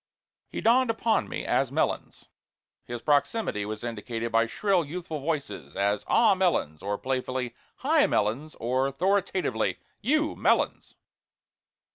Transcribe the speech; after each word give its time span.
He 0.49 0.61
dawned 0.61 0.89
upon 0.89 1.29
me 1.29 1.45
as 1.45 1.71
Melons. 1.71 2.25
His 2.87 3.03
proximity 3.03 3.67
was 3.67 3.83
indicated 3.83 4.31
by 4.31 4.47
shrill, 4.47 4.83
youthful 4.83 5.19
voices 5.19 5.75
as 5.75 6.03
"Ah, 6.07 6.33
Melons!" 6.33 6.81
or 6.81 6.97
playfully, 6.97 7.53
"Hi, 7.85 8.07
Melons!" 8.07 8.55
or 8.55 8.87
authoritatively, 8.87 9.77
"You, 10.01 10.35
Melons!" 10.35 10.95